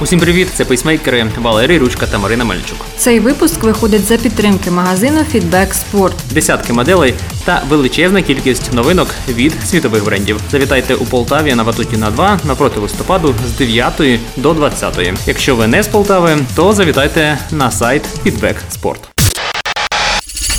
[0.00, 0.48] Усім привіт!
[0.54, 2.78] Це пейсмейкери Валерій Ручка та Марина Мельчук.
[2.96, 6.12] Цей випуск виходить за підтримки магазину Feedback Sport.
[6.30, 10.40] Десятки моделей та величезна кількість новинок від світових брендів.
[10.50, 14.98] Завітайте у Полтаві на Ватутіна 2 напроти листопаду з 9 до 20.
[15.26, 18.98] Якщо ви не з Полтави, то завітайте на сайт Feedback Sport.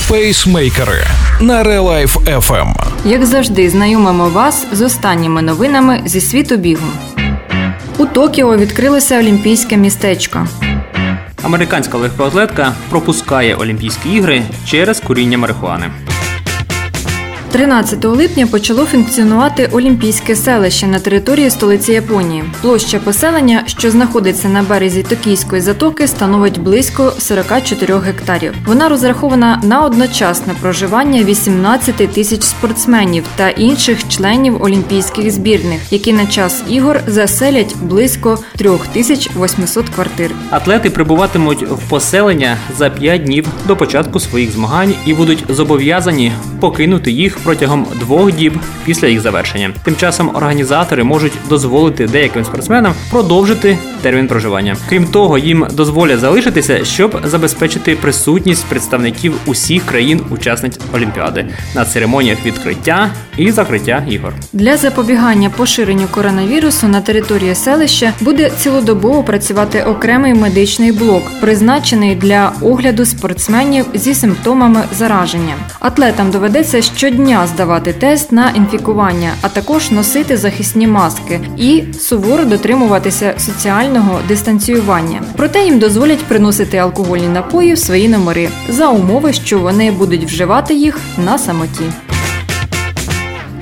[0.10, 1.08] Пейсмейкери
[1.42, 2.74] на Life FM.
[3.06, 6.88] Як завжди, знайомимо вас з останніми новинами зі світу бігу.
[8.00, 10.48] У Токіо відкрилося олімпійське містечко.
[11.44, 15.92] Американська легкоатлетка пропускає Олімпійські ігри через куріння марихуани.
[17.52, 22.44] 13 липня почало функціонувати Олімпійське селище на території столиці Японії.
[22.62, 28.54] Площа поселення, що знаходиться на березі Токійської затоки, становить близько 44 гектарів.
[28.66, 36.26] Вона розрахована на одночасне проживання 18 тисяч спортсменів та інших членів олімпійських збірних, які на
[36.26, 40.32] час ігор заселять близько 3800 квартир.
[40.50, 47.12] Атлети прибуватимуть в поселення за 5 днів до початку своїх змагань і будуть зобов'язані покинути
[47.12, 48.54] їх протягом двох діб
[48.86, 49.72] після їх завершення.
[49.84, 54.78] Тим часом організатори можуть дозволити деяким спортсменам продовжити термін проживання.
[54.90, 63.10] Крім того, їм дозволять залишитися, щоб забезпечити присутність представників усіх країн-учасниць Олімпіади на церемоніях відкриття
[63.38, 64.34] і закриття ігор.
[64.54, 72.52] Для запобігання поширенню коронавірусу на території селища буде цілодобово працювати окремий медичний блок, призначений для
[72.62, 75.54] огляду спортсменів зі симптомами зараження.
[75.80, 83.34] Атлетам доведеться щодня здавати тест на інфікування, а також носити захисні маски і суворо дотримуватися
[83.38, 85.22] соціального дистанціювання.
[85.36, 90.74] Проте їм дозволять приносити алкогольні напої в свої номери за умови, що вони будуть вживати
[90.74, 91.84] їх на самоті.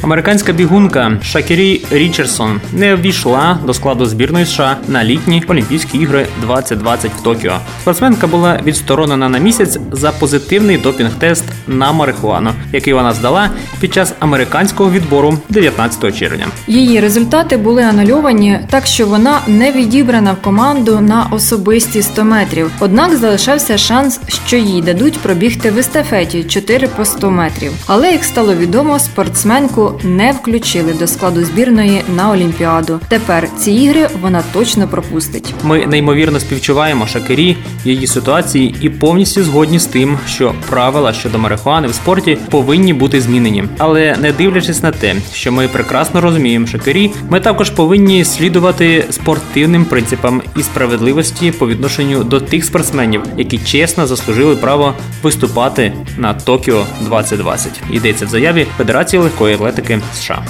[0.06, 7.12] Американська бігунка Шакері Річардсон не ввійшла до складу збірної США на літні Олімпійські ігри 2020
[7.20, 7.54] в Токіо.
[7.82, 13.50] Спортсменка була відсторонена на місяць за позитивний допінг-тест на марихуану, який вона здала
[13.80, 16.46] під час американського відбору 19 червня.
[16.68, 22.72] Її результати були анульовані, так що вона не відібрана в команду на особисті 100 метрів.
[22.80, 27.72] Однак залишався шанс, що їй дадуть пробігти в естафеті 4 по 100 метрів.
[27.88, 33.00] Але як стало відомо, спортсменку не включили до складу збірної на Олімпіаду.
[33.08, 35.54] Тепер ці ігри вона точно пропустить.
[35.64, 41.88] Ми неймовірно співчуваємо Шакері її ситуації і повністю згодні з тим, що правила щодо марихуани
[41.88, 43.64] в спорті повинні бути змінені.
[43.78, 49.86] Але не дивлячись на те, що ми прекрасно розуміємо Шакері, ми також повинні слідувати спортивним
[49.86, 56.86] принципам і справедливості по відношенню до тих спортсменів, які чесно заслужили право виступати на Токіо
[57.02, 57.72] 2020.
[57.92, 59.85] Йдеться в заяві Федерації легкої атлетики
[60.16, 60.46] США.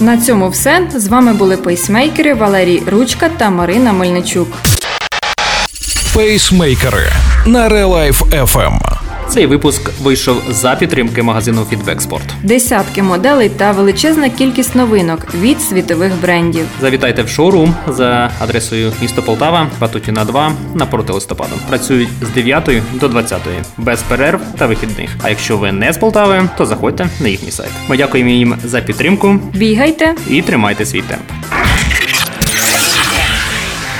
[0.00, 4.48] На цьому все з вами були пейсмейкери Валерій Ручка та Марина Мельничук.
[6.14, 7.12] Пейсмейкери
[7.46, 8.93] на Релайф Life FM.
[9.28, 12.22] Цей випуск вийшов за підтримки магазину Feedback Sport.
[12.42, 16.66] Десятки моделей та величезна кількість новинок від світових брендів.
[16.80, 21.52] Завітайте в шоурум за адресою місто Полтава, Ватутіна 2 напроти листопаду.
[21.68, 22.70] Працюють з 9
[23.00, 23.40] до 20
[23.78, 25.10] без перерв та вихідних.
[25.22, 27.70] А якщо ви не з Полтави, то заходьте на їхній сайт.
[27.88, 30.14] Ми дякуємо їм за підтримку Бігайте!
[30.30, 31.22] і тримайте свій темп.